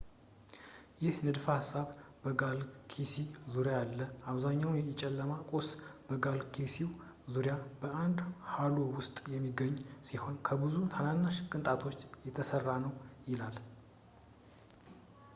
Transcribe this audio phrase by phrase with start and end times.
[1.01, 1.89] ይህ ንድፈ-ሀሳብ
[2.23, 3.11] በጋላክሲ
[3.53, 5.69] ዙሪያ ያለው አብዛኛው የጨለማ ቁስ
[6.07, 6.89] በጋላክሲው
[7.35, 8.17] ዙሪያ በአንድ
[8.53, 9.75] ሃሎ ውስጥ የሚገኝ
[10.09, 12.95] ሲሆን ከብዙ ትናንሽ ቅንጣቶች የተሠራ ነው
[13.33, 13.57] ይላል